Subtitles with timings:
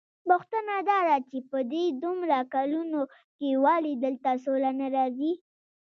[0.27, 3.01] پوښتنه داده چې په دې دومره کلونو
[3.37, 5.31] کې ولې دلته سوله نه راځي؟